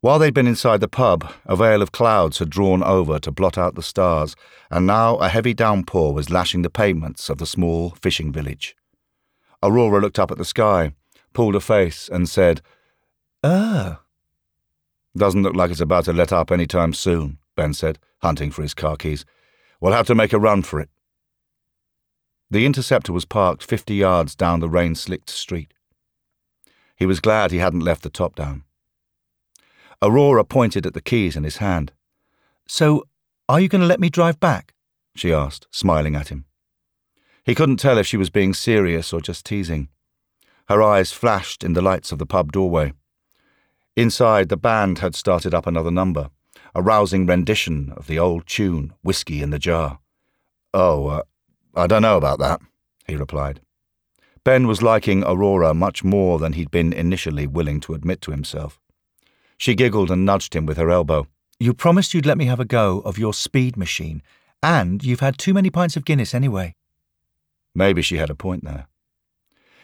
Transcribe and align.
While 0.00 0.20
they'd 0.20 0.34
been 0.34 0.46
inside 0.46 0.80
the 0.80 0.88
pub, 0.88 1.32
a 1.44 1.56
veil 1.56 1.82
of 1.82 1.90
clouds 1.90 2.38
had 2.38 2.50
drawn 2.50 2.84
over 2.84 3.18
to 3.18 3.32
blot 3.32 3.58
out 3.58 3.74
the 3.74 3.82
stars, 3.82 4.36
and 4.70 4.86
now 4.86 5.16
a 5.16 5.28
heavy 5.28 5.54
downpour 5.54 6.12
was 6.12 6.30
lashing 6.30 6.62
the 6.62 6.70
pavements 6.70 7.28
of 7.28 7.38
the 7.38 7.46
small 7.46 7.90
fishing 8.00 8.32
village. 8.32 8.76
Aurora 9.60 10.00
looked 10.00 10.20
up 10.20 10.30
at 10.30 10.38
the 10.38 10.44
sky, 10.44 10.92
pulled 11.32 11.56
a 11.56 11.60
face, 11.60 12.08
and 12.08 12.28
said, 12.28 12.62
Ah. 13.42 14.02
Doesn't 15.16 15.42
look 15.42 15.56
like 15.56 15.72
it's 15.72 15.80
about 15.80 16.04
to 16.04 16.12
let 16.12 16.32
up 16.32 16.52
any 16.52 16.66
time 16.66 16.92
soon, 16.92 17.38
Ben 17.56 17.74
said, 17.74 17.98
hunting 18.22 18.52
for 18.52 18.62
his 18.62 18.74
car 18.74 18.96
keys. 18.96 19.24
We'll 19.80 19.92
have 19.92 20.06
to 20.06 20.14
make 20.14 20.32
a 20.32 20.38
run 20.38 20.62
for 20.62 20.78
it. 20.78 20.90
The 22.50 22.64
interceptor 22.64 23.12
was 23.12 23.24
parked 23.24 23.64
fifty 23.64 23.96
yards 23.96 24.36
down 24.36 24.60
the 24.60 24.68
rain 24.68 24.94
slicked 24.94 25.28
street. 25.28 25.74
He 26.94 27.04
was 27.04 27.20
glad 27.20 27.50
he 27.50 27.58
hadn't 27.58 27.80
left 27.80 28.02
the 28.02 28.10
top 28.10 28.36
down. 28.36 28.62
Aurora 30.00 30.44
pointed 30.44 30.86
at 30.86 30.94
the 30.94 31.00
keys 31.00 31.36
in 31.36 31.44
his 31.44 31.56
hand. 31.56 31.92
So, 32.66 33.04
are 33.48 33.60
you 33.60 33.68
going 33.68 33.80
to 33.80 33.86
let 33.86 34.00
me 34.00 34.10
drive 34.10 34.38
back? 34.38 34.74
she 35.16 35.32
asked, 35.32 35.66
smiling 35.70 36.14
at 36.14 36.28
him. 36.28 36.44
He 37.44 37.54
couldn't 37.54 37.78
tell 37.78 37.98
if 37.98 38.06
she 38.06 38.16
was 38.16 38.30
being 38.30 38.54
serious 38.54 39.12
or 39.12 39.20
just 39.20 39.44
teasing. 39.44 39.88
Her 40.68 40.82
eyes 40.82 41.12
flashed 41.12 41.64
in 41.64 41.72
the 41.72 41.82
lights 41.82 42.12
of 42.12 42.18
the 42.18 42.26
pub 42.26 42.52
doorway. 42.52 42.92
Inside, 43.96 44.48
the 44.48 44.56
band 44.56 44.98
had 44.98 45.16
started 45.16 45.54
up 45.54 45.66
another 45.66 45.90
number, 45.90 46.30
a 46.74 46.82
rousing 46.82 47.26
rendition 47.26 47.92
of 47.96 48.06
the 48.06 48.18
old 48.18 48.46
tune, 48.46 48.92
Whiskey 49.02 49.42
in 49.42 49.50
the 49.50 49.58
Jar. 49.58 49.98
Oh, 50.72 51.06
uh, 51.08 51.22
I 51.74 51.86
don't 51.86 52.02
know 52.02 52.16
about 52.16 52.38
that, 52.38 52.60
he 53.06 53.16
replied. 53.16 53.60
Ben 54.44 54.66
was 54.66 54.82
liking 54.82 55.24
Aurora 55.24 55.74
much 55.74 56.04
more 56.04 56.38
than 56.38 56.52
he'd 56.52 56.70
been 56.70 56.92
initially 56.92 57.46
willing 57.46 57.80
to 57.80 57.94
admit 57.94 58.20
to 58.22 58.30
himself. 58.30 58.78
She 59.58 59.74
giggled 59.74 60.10
and 60.10 60.24
nudged 60.24 60.54
him 60.54 60.64
with 60.64 60.76
her 60.76 60.90
elbow. 60.90 61.26
You 61.60 61.74
promised 61.74 62.14
you'd 62.14 62.26
let 62.26 62.38
me 62.38 62.46
have 62.46 62.60
a 62.60 62.64
go 62.64 63.00
of 63.00 63.18
your 63.18 63.34
speed 63.34 63.76
machine, 63.76 64.22
and 64.62 65.04
you've 65.04 65.20
had 65.20 65.36
too 65.36 65.52
many 65.52 65.68
pints 65.68 65.96
of 65.96 66.04
Guinness 66.04 66.32
anyway. 66.32 66.74
Maybe 67.74 68.00
she 68.00 68.16
had 68.16 68.30
a 68.30 68.34
point 68.34 68.64
there. 68.64 68.86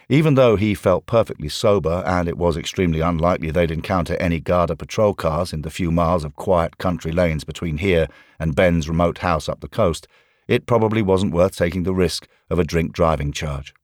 Even 0.09 0.35
though 0.35 0.57
he 0.57 0.75
felt 0.75 1.07
perfectly 1.07 1.49
sober, 1.49 2.03
and 2.07 2.29
it 2.29 2.37
was 2.37 2.57
extremely 2.57 3.01
unlikely 3.01 3.51
they'd 3.51 3.71
encounter 3.71 4.17
any 4.17 4.39
Garda 4.39 4.77
patrol 4.77 5.15
cars 5.15 5.53
in 5.53 5.63
the 5.63 5.71
few 5.71 5.91
miles 5.91 6.25
of 6.25 6.37
quiet 6.37 6.79
country 6.79 7.11
lanes 7.11 7.43
between 7.43 7.79
here 7.79 8.07
and 8.39 8.55
Ben's 8.55 8.89
remote 8.89 9.19
house 9.19 9.49
up 9.49 9.61
the 9.61 9.69
coast, 9.69 10.07
it 10.47 10.67
probably 10.67 11.03
wasn't 11.03 11.33
worth 11.33 11.57
taking 11.57 11.85
the 11.85 11.95
risk 11.95 12.29
of 12.51 12.59
a 12.59 12.65
drink 12.65 12.93
driving 12.93 13.33
charge. 13.33 13.75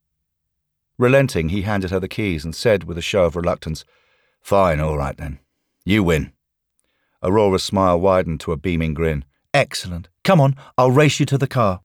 Relenting, 0.99 1.49
he 1.49 1.63
handed 1.63 1.91
her 1.91 1.99
the 1.99 2.09
keys 2.09 2.45
and 2.45 2.55
said 2.55 2.85
with 2.85 2.99
a 2.99 3.03
show 3.03 3.25
of 3.25 3.35
reluctance, 3.35 3.85
Fine, 4.43 4.81
all 4.81 4.99
right 4.99 5.17
then. 5.17 5.39
You 5.91 6.05
win. 6.05 6.31
Aurora's 7.21 7.65
smile 7.65 7.99
widened 7.99 8.39
to 8.43 8.53
a 8.53 8.57
beaming 8.57 8.95
grin. 8.95 9.25
Excellent. 9.53 10.09
Come 10.23 10.41
on, 10.41 10.55
I'll 10.79 10.93
race 10.93 11.19
you 11.19 11.27
to 11.27 11.37
the 11.37 11.49
car. 11.49 11.81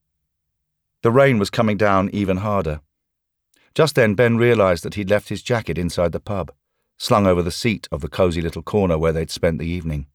The 1.01 1.09
rain 1.09 1.39
was 1.39 1.49
coming 1.49 1.75
down 1.75 2.11
even 2.13 2.37
harder. 2.37 2.81
Just 3.73 3.95
then, 3.95 4.13
Ben 4.13 4.37
realised 4.37 4.83
that 4.83 4.93
he'd 4.93 5.09
left 5.09 5.29
his 5.29 5.41
jacket 5.41 5.79
inside 5.79 6.11
the 6.11 6.19
pub, 6.19 6.51
slung 6.99 7.25
over 7.25 7.41
the 7.41 7.49
seat 7.49 7.87
of 7.91 8.01
the 8.01 8.07
cosy 8.07 8.43
little 8.43 8.61
corner 8.61 8.95
where 8.95 9.11
they'd 9.11 9.31
spent 9.31 9.57
the 9.57 9.65
evening. 9.65 10.05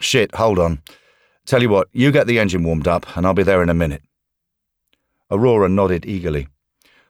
Shit, 0.00 0.34
hold 0.36 0.58
on. 0.58 0.80
Tell 1.44 1.60
you 1.60 1.68
what, 1.68 1.88
you 1.92 2.10
get 2.10 2.26
the 2.26 2.38
engine 2.38 2.64
warmed 2.64 2.88
up, 2.88 3.18
and 3.18 3.26
I'll 3.26 3.34
be 3.34 3.42
there 3.42 3.62
in 3.62 3.68
a 3.68 3.74
minute. 3.74 4.02
Aurora 5.30 5.68
nodded 5.68 6.06
eagerly, 6.06 6.48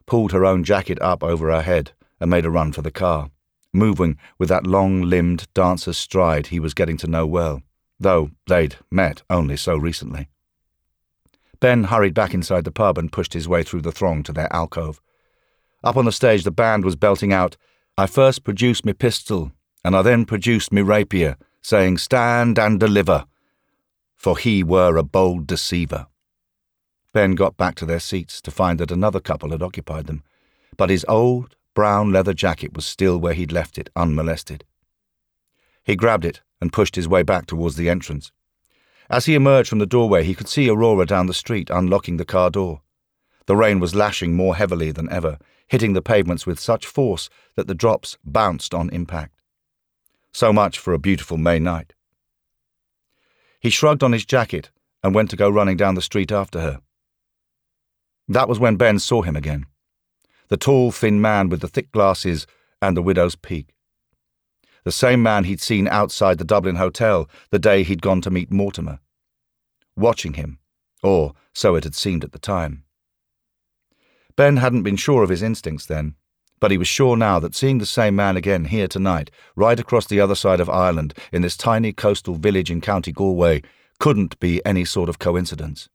pulled 0.06 0.32
her 0.32 0.44
own 0.44 0.64
jacket 0.64 1.00
up 1.00 1.22
over 1.22 1.52
her 1.52 1.62
head, 1.62 1.92
and 2.18 2.30
made 2.30 2.46
a 2.46 2.50
run 2.50 2.72
for 2.72 2.82
the 2.82 2.90
car, 2.90 3.30
moving 3.76 4.18
with 4.38 4.48
that 4.48 4.66
long 4.66 5.02
limbed 5.02 5.46
dancer's 5.54 5.98
stride 5.98 6.48
he 6.48 6.58
was 6.58 6.74
getting 6.74 6.96
to 6.98 7.06
know 7.06 7.26
well, 7.26 7.62
though 8.00 8.30
they'd 8.46 8.76
met 8.90 9.22
only 9.30 9.56
so 9.56 9.76
recently. 9.76 10.28
Ben 11.60 11.84
hurried 11.84 12.14
back 12.14 12.34
inside 12.34 12.64
the 12.64 12.70
pub 12.70 12.98
and 12.98 13.12
pushed 13.12 13.32
his 13.32 13.48
way 13.48 13.62
through 13.62 13.82
the 13.82 13.92
throng 13.92 14.22
to 14.24 14.32
their 14.32 14.52
alcove. 14.52 15.00
Up 15.82 15.96
on 15.96 16.04
the 16.04 16.12
stage, 16.12 16.44
the 16.44 16.50
band 16.50 16.84
was 16.84 16.96
belting 16.96 17.32
out, 17.32 17.56
I 17.96 18.06
first 18.06 18.44
produced 18.44 18.84
me 18.84 18.92
pistol, 18.92 19.52
and 19.84 19.96
I 19.96 20.02
then 20.02 20.24
produced 20.26 20.72
me 20.72 20.82
rapier, 20.82 21.36
saying, 21.62 21.98
Stand 21.98 22.58
and 22.58 22.78
deliver, 22.78 23.24
for 24.16 24.36
he 24.36 24.62
were 24.62 24.96
a 24.96 25.02
bold 25.02 25.46
deceiver. 25.46 26.06
Ben 27.12 27.34
got 27.34 27.56
back 27.56 27.74
to 27.76 27.86
their 27.86 28.00
seats 28.00 28.42
to 28.42 28.50
find 28.50 28.78
that 28.78 28.90
another 28.90 29.20
couple 29.20 29.50
had 29.50 29.62
occupied 29.62 30.06
them, 30.06 30.22
but 30.76 30.90
his 30.90 31.06
old 31.08 31.56
brown 31.76 32.10
leather 32.10 32.32
jacket 32.32 32.74
was 32.74 32.86
still 32.86 33.18
where 33.18 33.34
he'd 33.34 33.52
left 33.52 33.76
it, 33.76 33.90
unmolested. 33.94 34.64
He 35.84 35.94
grabbed 35.94 36.24
it 36.24 36.40
and 36.58 36.72
pushed 36.72 36.96
his 36.96 37.06
way 37.06 37.22
back 37.22 37.44
towards 37.44 37.76
the 37.76 37.90
entrance. 37.90 38.32
As 39.10 39.26
he 39.26 39.34
emerged 39.34 39.68
from 39.68 39.78
the 39.78 39.86
doorway, 39.86 40.24
he 40.24 40.34
could 40.34 40.48
see 40.48 40.70
Aurora 40.70 41.04
down 41.04 41.26
the 41.26 41.34
street 41.34 41.68
unlocking 41.68 42.16
the 42.16 42.24
car 42.24 42.48
door. 42.48 42.80
The 43.44 43.54
rain 43.54 43.78
was 43.78 43.94
lashing 43.94 44.34
more 44.34 44.56
heavily 44.56 44.90
than 44.90 45.12
ever, 45.12 45.38
hitting 45.68 45.92
the 45.92 46.00
pavements 46.00 46.46
with 46.46 46.58
such 46.58 46.86
force 46.86 47.28
that 47.56 47.66
the 47.66 47.74
drops 47.74 48.16
bounced 48.24 48.72
on 48.72 48.88
impact. 48.88 49.42
So 50.32 50.54
much 50.54 50.78
for 50.78 50.94
a 50.94 50.98
beautiful 50.98 51.36
May 51.36 51.58
night. 51.58 51.92
He 53.60 53.68
shrugged 53.68 54.02
on 54.02 54.12
his 54.12 54.24
jacket 54.24 54.70
and 55.04 55.14
went 55.14 55.28
to 55.28 55.36
go 55.36 55.50
running 55.50 55.76
down 55.76 55.94
the 55.94 56.00
street 56.00 56.32
after 56.32 56.60
her. 56.60 56.80
That 58.26 58.48
was 58.48 58.58
when 58.58 58.76
Ben 58.76 58.98
saw 58.98 59.20
him 59.20 59.36
again. 59.36 59.66
The 60.48 60.56
tall, 60.56 60.92
thin 60.92 61.20
man 61.20 61.48
with 61.48 61.60
the 61.60 61.68
thick 61.68 61.90
glasses 61.92 62.46
and 62.80 62.96
the 62.96 63.02
widow's 63.02 63.36
peak 63.36 63.76
the 64.86 64.92
same 64.92 65.20
man 65.20 65.42
he'd 65.42 65.60
seen 65.60 65.88
outside 65.88 66.38
the 66.38 66.44
Dublin 66.44 66.76
hotel 66.76 67.28
the 67.50 67.58
day 67.58 67.82
he'd 67.82 68.00
gone 68.00 68.20
to 68.20 68.30
meet 68.30 68.52
Mortimer. 68.52 69.00
Watching 69.96 70.34
him, 70.34 70.60
or 71.02 71.32
so 71.52 71.74
it 71.74 71.82
had 71.82 71.96
seemed 71.96 72.22
at 72.22 72.30
the 72.30 72.38
time. 72.38 72.84
Ben 74.36 74.58
hadn't 74.58 74.84
been 74.84 74.94
sure 74.94 75.24
of 75.24 75.28
his 75.28 75.42
instincts 75.42 75.86
then, 75.86 76.14
but 76.60 76.70
he 76.70 76.78
was 76.78 76.86
sure 76.86 77.16
now 77.16 77.40
that 77.40 77.56
seeing 77.56 77.78
the 77.78 77.84
same 77.84 78.14
man 78.14 78.36
again 78.36 78.66
here 78.66 78.86
tonight, 78.86 79.32
right 79.56 79.80
across 79.80 80.06
the 80.06 80.20
other 80.20 80.36
side 80.36 80.60
of 80.60 80.70
Ireland, 80.70 81.14
in 81.32 81.42
this 81.42 81.56
tiny 81.56 81.92
coastal 81.92 82.36
village 82.36 82.70
in 82.70 82.80
County 82.80 83.10
Galway, 83.10 83.62
couldn't 83.98 84.38
be 84.38 84.64
any 84.64 84.84
sort 84.84 85.08
of 85.08 85.18
coincidence. 85.18 85.88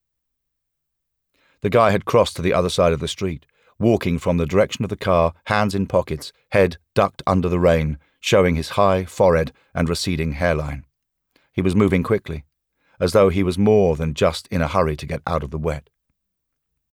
The 1.62 1.70
guy 1.70 1.92
had 1.92 2.04
crossed 2.04 2.36
to 2.36 2.42
the 2.42 2.54
other 2.54 2.70
side 2.70 2.92
of 2.92 3.00
the 3.00 3.08
street, 3.08 3.46
walking 3.82 4.20
from 4.20 4.38
the 4.38 4.46
direction 4.46 4.86
of 4.86 4.90
the 4.90 4.96
car, 4.96 5.34
hands 5.46 5.76
in 5.76 5.88
pockets, 5.88 6.32
head 6.52 6.78
ducked 6.96 7.22
under 7.28 7.50
the 7.50 7.60
rain, 7.60 7.98
showing 8.20 8.56
his 8.56 8.70
high 8.70 9.04
forehead 9.04 9.52
and 9.74 9.90
receding 9.90 10.34
hairline. 10.34 10.86
He 11.52 11.62
was 11.62 11.76
moving 11.76 12.04
quickly, 12.04 12.46
as 13.00 13.12
though 13.12 13.30
he 13.30 13.44
was 13.44 13.58
more 13.58 13.96
than 13.96 14.14
just 14.14 14.48
in 14.48 14.62
a 14.62 14.68
hurry 14.68 14.96
to 14.96 15.06
get 15.06 15.22
out 15.28 15.44
of 15.44 15.52
the 15.52 15.58
wet. 15.58 15.90